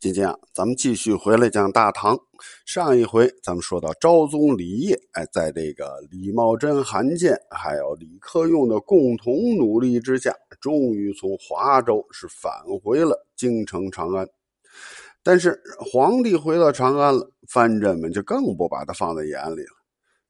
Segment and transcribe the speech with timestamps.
[0.00, 2.16] 今天啊，咱们继续回来讲大唐。
[2.64, 14.24] 上一回咱们说到昭宗李晔，哎，在这个李茂贞、韩建还有李克用的共同努力之下，终于从华州是返回了京城长安。
[15.24, 19.76] 但是皇帝回到长安了，藩镇们就更不把他放在眼里了。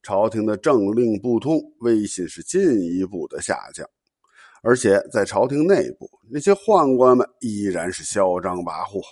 [0.02, 3.86] 朝廷的政令不通，威信是进一步的下降。
[4.62, 9.02] 而且在朝廷内部，那些宦官们依然是嚣张跋扈。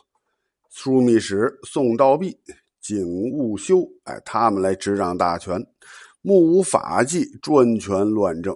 [0.76, 2.38] 枢密使宋道弼、
[2.82, 5.58] 景务修，哎，他们来执掌大权，
[6.20, 8.54] 目无法纪，专权乱政。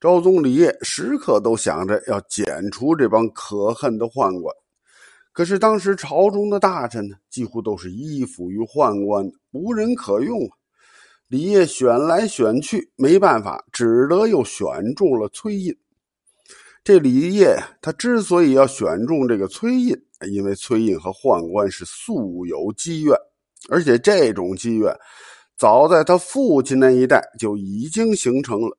[0.00, 4.56] 昭宗李业时刻都想着要剪除这帮可恨的宦官。
[5.32, 10.56] 可是当时朝中的大臣呢，几乎都是依附于宦官，无人可用啊。
[11.28, 15.76] 李业选来选去，没办法，只得又选中了崔胤。
[16.82, 23.16] 这李业他之所以要选中这个崔胤，因为崔胤和宦官是素有积怨，
[23.68, 24.94] 而且这种积怨
[25.56, 28.76] 早在他父亲那一代就已经形成了。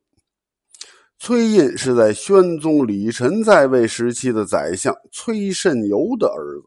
[1.20, 6.64] 崔胤是在宣宗李忱在位时期的宰相崔慎游的儿子。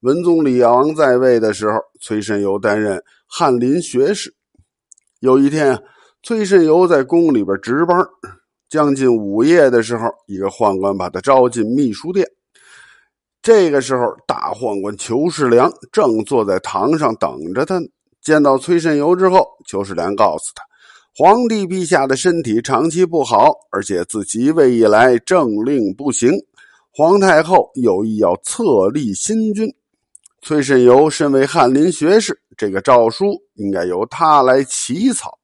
[0.00, 4.34] 文宗李昂在位的时候，崔慎游担任翰林学士。
[5.20, 5.82] 有一天，
[6.22, 7.98] 崔慎游在宫里边值班。
[8.68, 12.26] 将近午夜的时候，一个宦官把他招进秘书殿。
[13.42, 17.80] 这个时候，大宦官裘世良正坐在堂上等着他。
[18.20, 20.62] 见到崔慎游之后，裘世良告诉他，
[21.16, 26.30] 皇帝陛下的身体长期不好，而且自即位以来政令不行，
[26.92, 29.74] 皇太后有意要册立新君。
[30.42, 35.38] 崔慎游身为翰林学士，这个诏书应该由他来起草。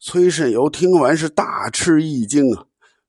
[0.00, 2.64] 崔慎游听完是大吃一惊啊，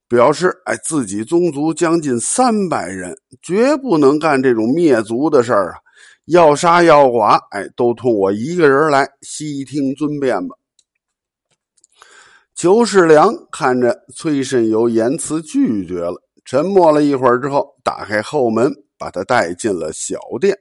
[0.08, 5.80] 表示：“哎，自己宗族将近三百人，绝不能干这种灭族的事儿啊！
[6.25, 10.56] 要杀要剐，哎，都通我一个人来，悉听尊便吧。”
[12.56, 16.15] 裘世良看着崔慎游言辞拒绝了，
[16.45, 20.58] 沉默了一会儿之后，打开后门，把他带进了小殿。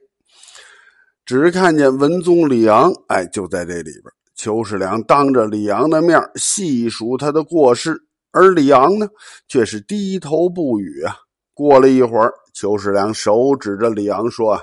[1.25, 4.03] 只看见文宗李昂，哎，就在这里边。
[4.35, 7.97] 裘世良当着李昂的面细数他的过失，
[8.37, 9.07] 而李昂呢，
[9.47, 11.15] 却是低头不语啊。
[11.53, 14.61] 过了一会儿，邱世良手指着李昂说：“啊，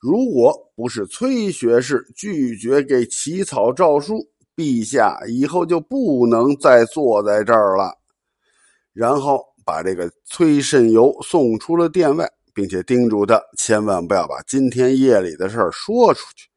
[0.00, 4.16] 如果不是崔学士拒绝给起草诏书，
[4.56, 7.92] 陛下以后就不能再坐在这儿了。”
[8.92, 16.48] 然后把这个崔慎游送出了殿外，并且叮嘱他千万不要把今天夜里的事说出去。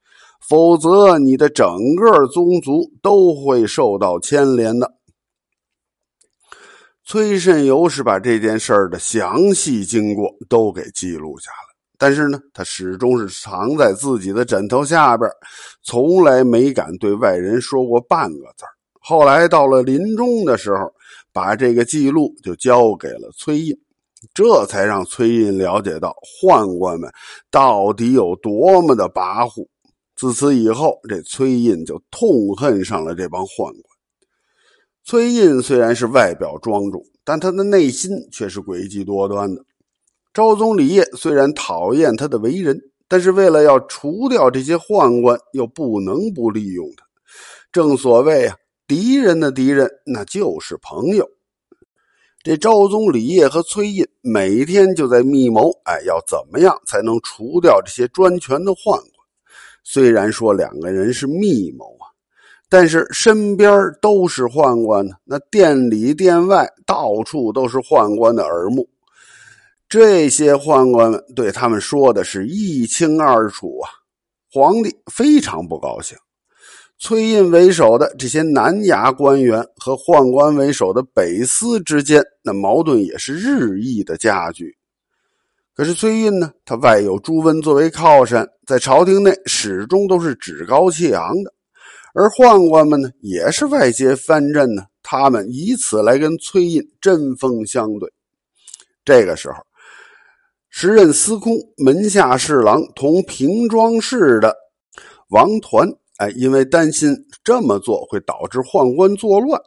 [0.49, 4.96] 否则，你的整个宗族都会受到牵连的。
[7.09, 15.31] 崔慎游是把这件事儿的详细经过都给记录下来，但是呢，他始终是藏在自己的枕头下边，
[15.83, 18.65] 从来没敢对外人说过半个字
[18.99, 20.91] 后来到了临终的时候，
[21.31, 23.79] 把这个记录就交给了崔胤，
[24.33, 26.13] 这才让崔胤了解到
[26.43, 27.09] 宦官们
[27.49, 29.65] 到底有多么的跋扈。
[30.17, 33.96] 自此以后，这崔胤就痛恨上了这帮宦官。
[35.09, 39.63] 崔胤虽然是外表庄重，但他的内心却是诡计多端的。
[40.33, 47.05] 昭宗李晔虽然讨厌他的为人，但是为了要除掉这些宦官，又不能不利用他。
[47.71, 51.25] 正所谓啊，敌人的敌人那就是朋友。
[52.43, 59.03] 这昭宗李晔和崔胤每天就在密谋，哎，要怎么样才能除掉这些专权的宦官？
[59.85, 62.11] 虽然说两个人是密谋啊，
[62.69, 65.15] 但是身边都是宦官呢。
[65.23, 68.87] 那殿里殿外到处都是宦官的耳目，
[69.87, 73.89] 这些宦官们对他们说的是一清二楚啊。
[74.51, 76.17] 皇帝非常不高兴。
[76.99, 84.75] 崔胤为首的这些南衙官员和宦官为首的北司之间，那矛盾也是日益的加剧。
[85.75, 91.51] 可是崔胤呢，他外有朱温作为靠山，在朝廷内始终都是趾高气昂的；
[92.19, 98.11] 而宦官们呢，也是外接藩镇呢，他们以此来跟崔胤针锋相对。
[99.05, 99.57] 这个时候，
[100.67, 104.55] 时任司空、门下侍郎同平庄氏的
[105.29, 105.87] 王团，
[106.17, 109.61] 哎，因为担心这么做会导致宦官作乱，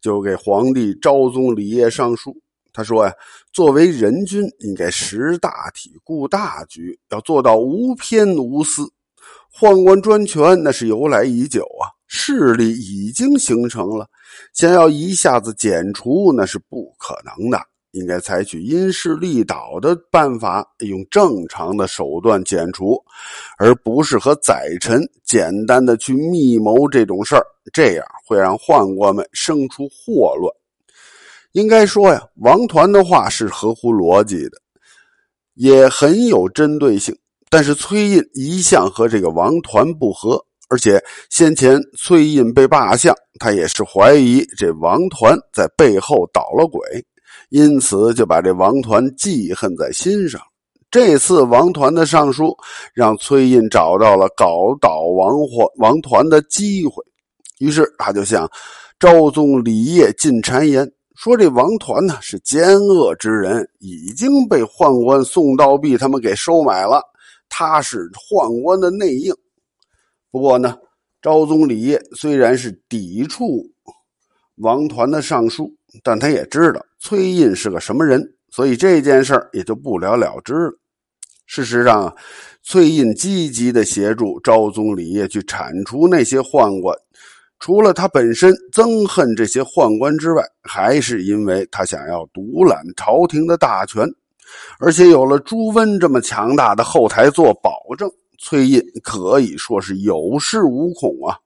[0.00, 2.32] 就给皇帝昭宗李晔上书。
[2.72, 3.12] 他说呀，
[3.52, 8.88] 作为人君，应该识大体、顾大局，要做到无偏无私。
[9.52, 14.08] 宦官专权那是由来已久啊，势力已经形成了，
[14.54, 17.58] 想要一下子剪除那是不可能的。
[17.92, 23.02] 应该采取因势利导的办法，用正常的手段剪除，
[23.56, 27.42] 而不是和宰臣简单的去密谋这种事儿，
[27.72, 30.54] 这样会让宦官们生出祸乱。
[31.52, 34.60] 应该说呀，王团的话是合乎逻辑的，
[35.54, 37.16] 也很有针对性。
[37.50, 46.80] 但是崔胤一向和这个王团不和，而且先前崔胤被罢相，他也是怀疑这王团在背后捣了鬼，
[47.50, 50.40] 因此就把这王团记恨在心上。
[50.90, 52.56] 这次王团的上书，
[52.94, 57.04] 让崔胤找到了搞倒王皇王团的机会，
[57.58, 58.50] 于是他就向
[58.98, 60.90] 昭宗李晔进谗言。
[61.14, 67.02] 说这王团呢是奸恶之人，已经被宦官宋道弼他们给收买了。
[67.48, 69.34] 他是宦官的内应。
[70.30, 70.76] 不过呢，
[71.22, 73.64] 昭宗李晔虽然是抵触
[74.56, 75.70] 王团的上书，
[76.02, 80.72] 但他也知道崔胤是个什么人，所以这件事儿也就不了了之了。
[81.46, 82.14] 事实上，
[82.62, 86.94] 崔胤积极的协助昭宗李晔去铲除那些宦官。
[87.58, 94.06] 除了他本身憎恨这些宦官之外，还是因为他想要独揽朝廷的大权，
[94.78, 101.36] 而且有了朱温这么强大的后台做保证，崔胤可以说是有恃无恐啊。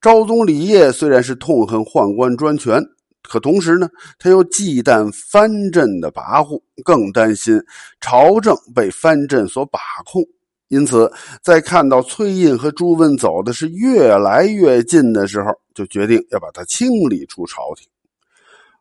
[0.00, 2.82] 昭宗李晔虽然是痛恨宦官专权，
[3.22, 3.88] 可同时呢，
[4.18, 7.62] 他又忌惮藩镇的跋扈，更担心
[8.00, 10.22] 朝政被藩镇所把控。
[10.68, 11.12] 因此，
[11.42, 17.88] 在看到崔胤和朱温走的是越来越近的时候，就决定要把他清理出朝廷。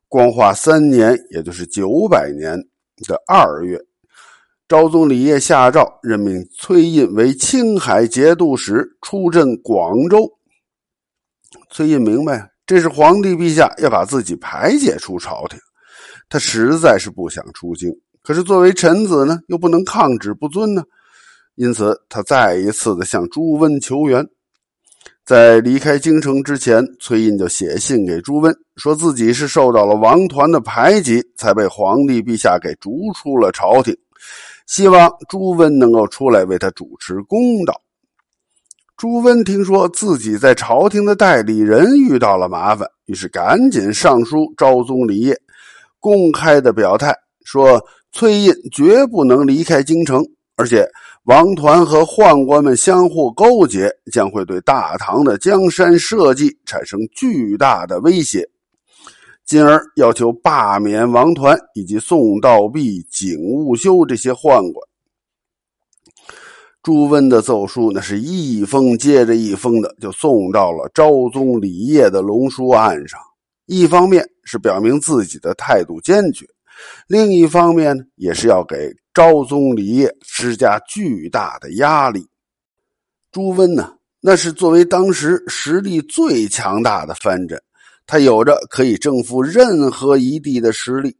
[0.07, 2.57] 光化三年，也就是九百年
[3.07, 3.79] 的二月，
[4.67, 10.29] 昭宗李晔下诏任命崔胤为青海节度使，出镇广州。
[11.71, 15.59] 崔胤明白，这是皇帝陛下要把自己排解出朝廷，
[16.29, 17.89] 他实在是不想出京。
[18.21, 20.83] 可是作为臣子呢，又不能抗旨不遵呢。
[21.55, 24.25] 因此，他再一次的向朱温求援。
[25.29, 33.95] 在离开京城之前，崔胤就写信给朱温，说自己是受到了王团的排挤，才被皇帝陛下给逐出了朝廷，
[34.65, 37.79] 希望朱温能够出来为他主持公道。
[38.97, 45.37] 朱温听说自己在朝廷的代理人遇到了麻烦，于是赶紧上书昭宗李晔，
[45.99, 47.15] 公开的表态
[47.45, 47.79] 说：
[48.13, 50.89] 崔胤绝不能离开京城，而且。
[51.29, 58.49] 王团和宦官们相互勾结，将会对大唐的江山社稷产生巨大的威胁，
[59.45, 64.89] 进而要求罢免王团以及宋道弼、景务修这些宦官。
[66.81, 73.19] 朱温的奏书那是一封接着一封的，就送到了昭宗李晔的龙书案上。
[73.67, 76.47] 一方面是表明自己的态度坚决，
[77.05, 78.91] 另一方面呢，也是要给。
[79.19, 82.25] 昭宗李晔施加巨大的压力。
[83.33, 87.61] 朱温呢，那是作为当时实力最强大的藩镇，
[88.07, 91.17] 他有着可以征服任何一地的实力。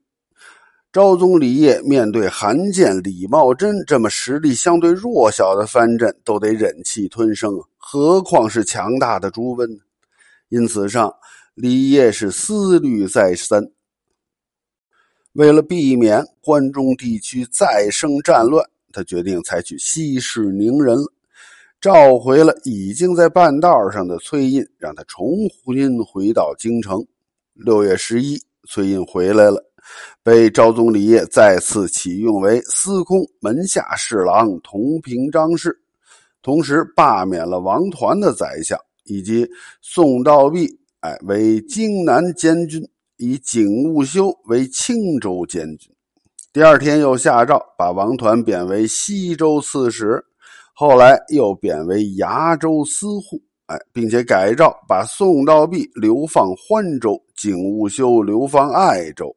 [0.93, 9.79] 昭宗李晔面对韩建、李茂贞这么实力相对弱小的藩镇，都得忍气吞声，何况是强大的朱温呢？
[10.47, 11.13] 因此上，
[11.53, 13.61] 李业是思虑再三。
[15.33, 20.97] 为了避免关中地区再生战乱，他决定采取息事宁人，
[21.79, 25.29] 召回了已经在半道上的崔胤，让他重
[25.63, 27.05] 新回到京城。
[27.53, 29.63] 六月十一，崔胤回来了，
[30.23, 35.79] 被昭宗李晔再次启用为司空门下侍郎、同平章事，
[36.41, 39.47] 同时罢免了王团的宰相以及
[39.81, 40.67] 宋道弼，
[41.01, 42.81] 哎，为荆南监军。
[43.19, 45.93] 以景务修为青州监军，
[46.53, 50.23] 第二天又下诏把王团贬为西州刺史，
[50.73, 59.35] 后来又贬为崖州司户，哎，并且改诏把宋道弼流放欢州，景务修流放爱州。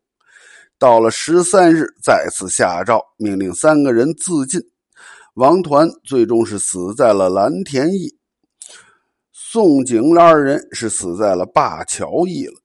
[0.78, 4.60] 到了十三日，再次下诏命令三个人自尽，
[5.34, 8.16] 王团最终是死在了蓝田驿，
[9.32, 12.61] 宋景二人是死在了灞桥驿了。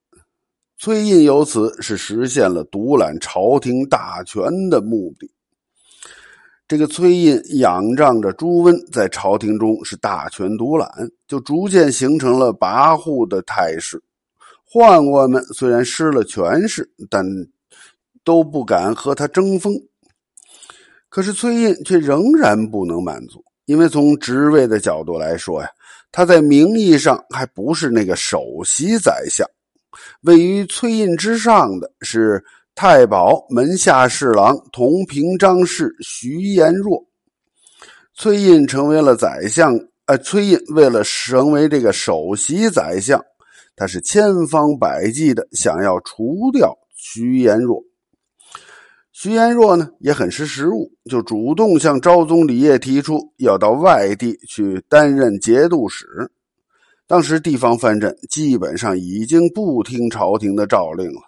[0.80, 5.28] 崔胤由此是实现了独揽朝廷大权的目的。
[6.68, 10.88] 这个崔胤仰仗着朱温在朝廷中是大权独揽，
[11.28, 14.00] 就逐渐形成了跋扈的态势。
[14.72, 17.26] 宦官们虽然失了权势，但
[18.24, 19.74] 都不敢和他争锋。
[21.10, 25.70] 可是崔胤却仍然不能满足，因为从职位的角度来说呀，
[26.12, 29.48] 他在名义上还不是那个首席宰相。
[30.22, 32.44] 位于崔胤之上的是
[32.76, 37.04] 太保门下侍郎同平章事徐延若。
[38.14, 43.24] 崔胤成为了宰相，呃，崔胤为了成为这个首席宰相，
[43.76, 47.84] 他是千方百计的想要除掉徐延若。
[49.12, 56.06] 徐延若呢也很识时务，就主动向昭宗李晔提出要到外地去担任节度使。
[57.08, 61.22] 当时地方藩镇基本上已经不听朝廷的诏令了，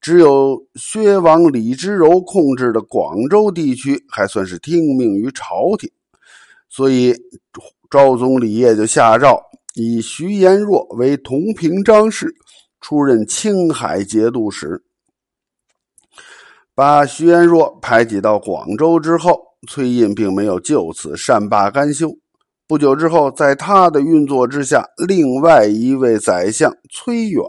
[0.00, 5.90] 只有薛王李之柔控制的广州地区还算是听命于朝廷。
[6.70, 7.14] 所以，
[7.90, 9.38] 昭宗李晔就下诏，
[9.74, 12.34] 以徐延若为同平章事，
[12.80, 14.82] 出任青海节度使。
[16.74, 22.16] 把徐延若排挤到广州之后，崔胤并没有就此善罢甘休。
[22.70, 27.42] 不久之后，在他的运作之下，另外一位宰相崔远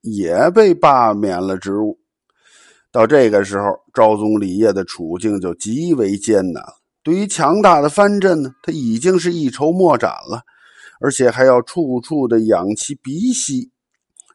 [0.00, 1.96] 也被罢免了职务。
[2.90, 6.72] 到这个时候，昭宗李晔的处境就极为艰难了。
[7.04, 10.42] 对于强大的藩镇呢，他已经是一筹莫展了，
[11.00, 13.70] 而且还要处处的仰其鼻息。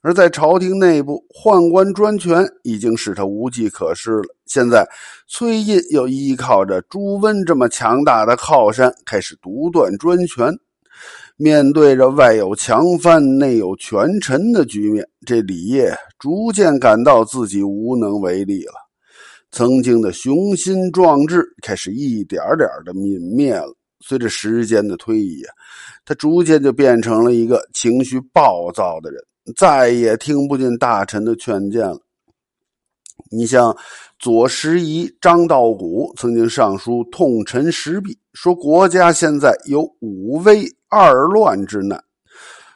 [0.02, 4.24] 而在朝廷内部，宦官专权已经使他无计可施了。
[4.46, 4.88] 现在，
[5.28, 10.54] 崔胤又依靠着朱温这么强大的靠山，开始独断专权。
[11.36, 18.74] 面对着外有强藩、内有权臣的局面，这李业逐渐感到自己无能为力了。
[19.52, 23.74] 曾经的雄心壮志开始一点点的泯灭了。
[24.02, 25.52] 随着时间的推移啊，
[26.06, 29.22] 他逐渐就变成了一个情绪暴躁的人，
[29.56, 32.00] 再也听不进大臣的劝谏了。
[33.32, 33.76] 你像
[34.18, 42.04] 左拾遗张道古曾经上书痛陈时弊，说国家现在有五危二乱之难。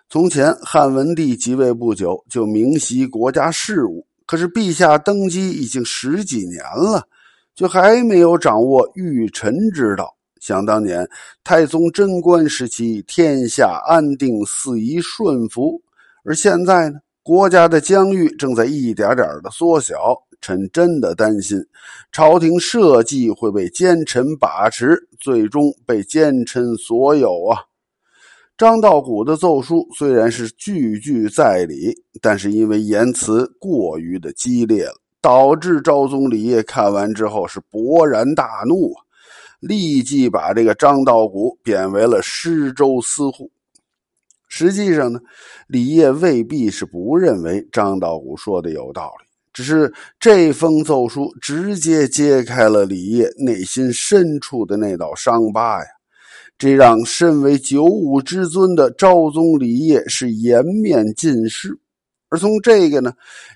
[0.09, 4.05] 从前汉文帝即位不久，就明晰国家事务。
[4.25, 7.03] 可是陛下登基已经十几年了，
[7.55, 10.15] 就还没有掌握御臣之道。
[10.39, 11.07] 想当年
[11.43, 15.81] 太宗贞观时期，天下安定，四夷顺服；
[16.23, 19.97] 而现在呢，国家的疆域正在一点点的缩小。
[20.41, 21.57] 臣真的担心，
[22.11, 27.63] 朝廷社稷会被奸臣把持，最终被奸臣所有啊！
[28.57, 38.99] 张道古的奏书虽然是句句在理，但是因为言辞过于的激烈了，导致昭宗李晔看完之后是勃然大怒啊，
[39.61, 43.49] 立即把这个张道古贬为了施州司户。
[44.55, 45.19] 实际上呢，
[45.65, 55.87] 李烨未必是不认为张道古说的有道理，只是这封奏书直接揭开了李烨内心深处的那道伤疤呀。
[56.55, 61.75] 这让身为九五之尊的昭宗李烨是颜面尽失，
[62.29, 63.11] 而从这个呢，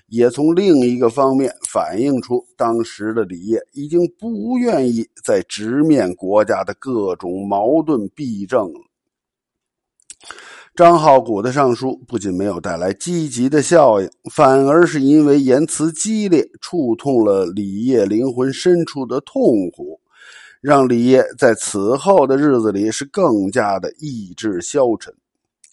[0.08, 8.80] 也从另一个方面反映出当时的李烨已经不愿意再直面国家的各种矛盾弊政了。
[10.78, 19.42] 张浩古的上书不仅没有带来积极的效应，反而是因为言辞激烈，触痛了李烨灵魂深处的痛
[19.72, 20.00] 苦。
[20.60, 25.12] 让李烨在此后的日子里是更加的意志消沉。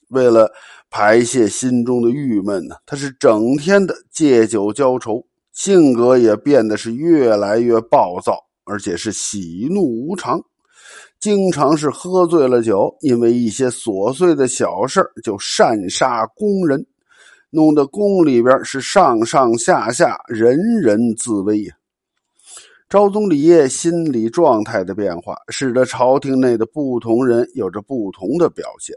[0.08, 0.52] 为了
[0.90, 10.42] 排泄心中的郁闷呢，他是整天的借酒浇愁，性格也变得是越来越暴躁，而且是喜怒无常，
[11.19, 16.86] 经常是喝醉了酒，因为一些琐碎的小事就擅杀宫人，
[17.50, 21.74] 弄得宫里边是上上下下人人自危呀。
[22.88, 28.95] 昭宗李晔心理状态的变化，使得朝廷内的不同人有着不同的表现。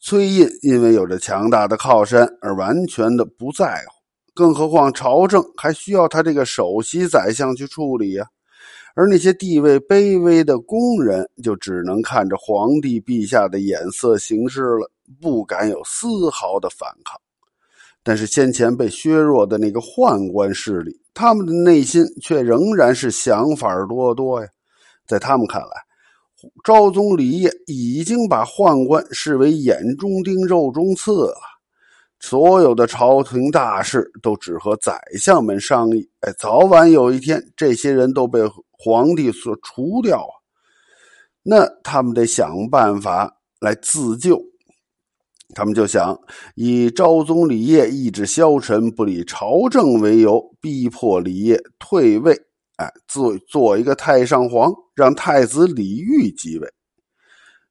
[0.00, 3.94] 崔胤因为有着强大的靠山，而完全的不在乎，
[4.32, 8.26] 更何况朝政还需要他这个首席宰相去处理呀。
[8.94, 17.20] 而那些地位卑微的宫人，就只能看着皇帝陛下的眼色行事了，不敢有丝毫的反抗。
[18.02, 24.48] 但是先前被削弱的那个宦官势力，他们的内心却仍然是想法多多呀。
[25.06, 25.68] 在他们看来，
[26.64, 31.34] 昭宗李晔已经把宦官视为眼中钉、肉中刺了。
[32.20, 36.08] 所有的朝廷大事都只和宰相们商议。
[36.20, 38.40] 哎，早晚有一天，这些人都被
[38.82, 40.32] 皇帝所除掉啊。
[41.42, 44.40] 那他们得想办法来自救。
[45.52, 46.16] 他们就想
[46.54, 52.38] 以昭宗李业意志消沉、不理朝政为由，逼迫李业退位，
[52.76, 56.68] 哎，做做一个太上皇，让太子李煜继位。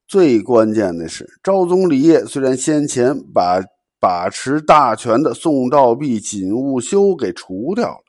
[0.10, 3.62] 最关键的是，昭宗李业虽然先前把
[3.98, 8.04] 把持大权的宋道弼、锦务修给除掉了，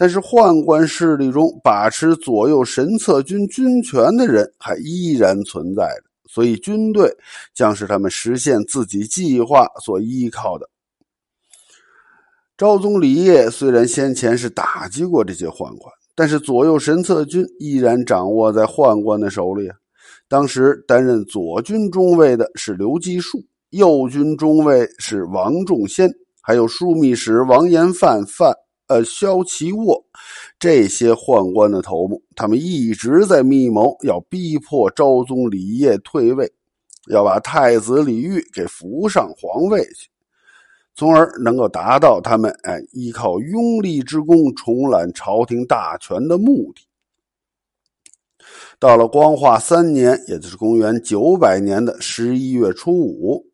[0.00, 7.12] 但是宦官势力中把持左右神策军军权的人还依然存在着，所以军队
[7.52, 10.70] 将是他们实现自己计划所依靠的。
[12.56, 19.68] 昭宗李晔虽然先前是打击过这些宦官，但是左右神策军依然掌握在宦官的手里。
[20.28, 26.08] 当时担任左军中尉的是刘继树，右军中尉是王仲先，
[26.40, 28.54] 还有枢密使王延范范。
[28.88, 30.02] 呃，萧齐沃
[30.58, 36.50] 这些宦官的头目，他们一直在密谋，要逼迫昭宗李晔退位，
[37.08, 40.08] 要把太子李煜给扶上皇位去，
[40.94, 46.82] 从而能够达到他们哎依靠拥立之功重揽朝廷大权的目的。
[48.78, 53.47] 到了光化三年，也就是公元九百年的十一月初五。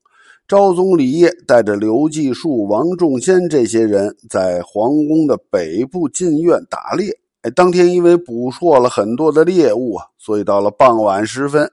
[0.46, 7.10] 昭宗李晔带着刘继树、王仲先这些人在皇宫的北部禁院打猎。
[7.40, 11.70] 哎，当天因为捕获了很多的猎物啊，所以到了傍晚时分，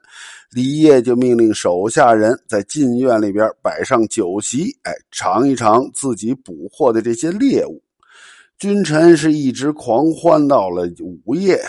[0.51, 7.81] 李晔就命令手下人在禁院里边摆上酒席，哎，尝一尝自己捕获的这些猎物。
[8.57, 10.89] 君臣是一直狂欢到了
[11.25, 11.59] 午夜，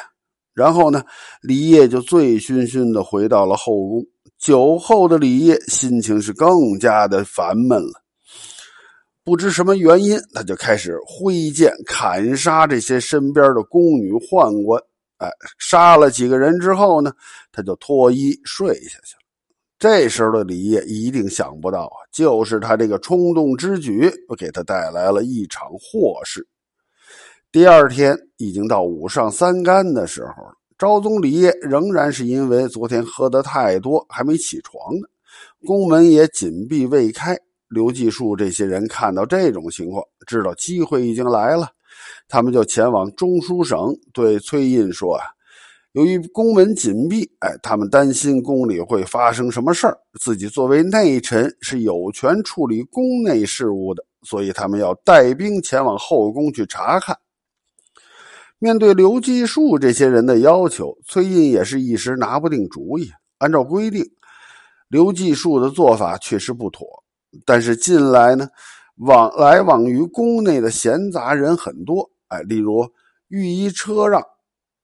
[0.55, 1.03] 然后呢，
[1.41, 4.07] 李晔就醉醺醺的回到了后宫。
[4.43, 8.03] 酒后的李烨心情是更加的烦闷了，
[9.23, 14.83] 不知什么原因，他就开始挥剑砍杀这些身边的宫女宦官。
[15.19, 17.13] 哎，杀了几个人之后呢，
[17.53, 19.23] 他就脱衣睡下去了。
[19.79, 26.45] 这时候的李烨一定想不到啊，就是他这个冲动之举，给他带来了一场祸事。
[27.53, 30.55] 第二天已经到午上三竿的时候了。
[30.83, 35.03] 昭宗李晔仍然是因为昨天喝的太多，还没起床呢。
[35.65, 37.39] 宫门也紧闭未开。
[37.69, 41.69] 刘继树这些人看到这种情况，知道机会已经来了，
[42.29, 45.23] 他们就前往中书省，对崔胤说：“啊，
[45.93, 57.17] 由于宫门紧闭，哎，他们担心宫里会发生什么事儿，自己作为内臣是有权处理宫内事务的，所以他们要带兵前往后宫去查看。”
[58.63, 63.11] 面对刘继树这些人的要求，崔胤也是一时拿不定主意。
[63.39, 64.09] 按照规定，
[64.87, 66.87] 刘继树的做法确实不妥，
[67.45, 68.49] 但是近来呢，
[68.99, 72.89] 往来往于宫内的闲杂人很多，哎，例如
[73.27, 74.23] 御医车让、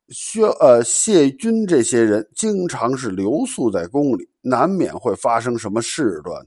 [0.08, 6.44] 薛呃谢军这些人，经常是留宿在宫里，难免会发生什么事端。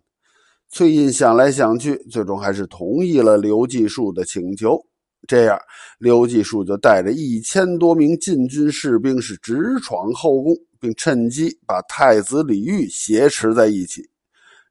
[0.70, 4.86] 崔胤想来想去，最终还是同意了刘继树的请求。
[5.28, 5.58] 这样，
[6.00, 14.10] 刘继树就带着一千多名禁军士兵是直闯后宫，并趁机把太子李煜挟持在一起。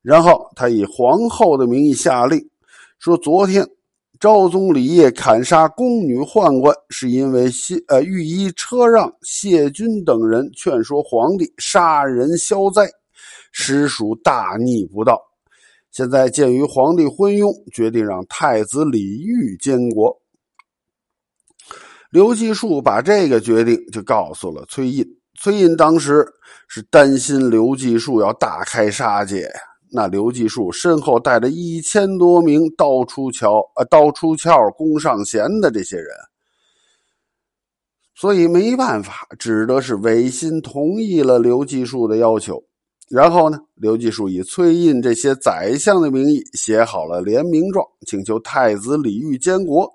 [0.03, 2.45] 然后他以皇后的名义下令，
[2.99, 3.67] 说：“昨天
[4.19, 12.91] 昭宗李晔砍杀宫女宦官，是因为谢呃御医车让、谢军等人劝说皇帝杀人消灾，
[13.53, 15.19] 实属大逆不道。
[15.93, 20.15] 现在鉴于皇帝昏庸，决定让太子李煜监国。”
[22.11, 25.07] 刘继树把这个决定就告诉了崔胤，
[25.39, 26.27] 崔胤当时
[26.67, 29.49] 是担心刘继树要大开杀戒。
[29.93, 36.09] 那刘继树身后带着一千多名刀出鞘、呃刀出鞘、弓上弦的这些人，
[38.15, 42.63] 所以没办法，只得是违心同意了刘继树的要求。
[43.09, 49.93] 然后呢，刘继树以崔胤这些宰相的名义写好了联名状，请求太子李煜监国。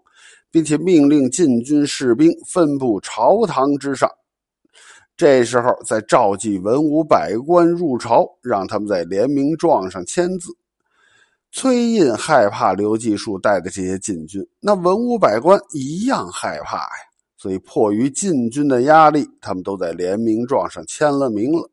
[0.56, 4.10] 并且命令禁军士兵分布朝堂之上，
[5.18, 10.50] 这时候再召集文武百官入朝，让他们在联名状上签字。
[11.52, 17.04] 崔胤害怕刘继树带的这些禁军，那文武百官一样害怕呀，
[17.36, 21.70] 所以迫于禁军的压力，他们都在联名状上签了名了。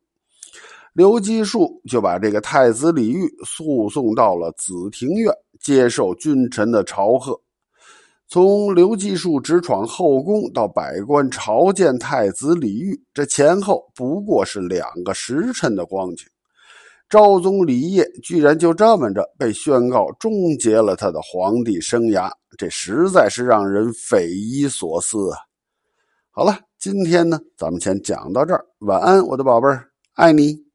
[0.93, 7.41] 刘继树就把这个太子李煜诉送到了紫庭院，接受君臣的朝贺。
[8.33, 16.25] 从刘继树直闯后宫到百官朝见太子李煜，这前后不过是两个时辰的光景。
[17.11, 25.37] 昭宗李晔居然就这么着被宣告终结了他的皇帝生涯，这实在是让人匪夷所思啊！
[26.31, 30.72] 好了，今天呢，咱们先讲到这儿，晚安，我的宝贝儿，爱你。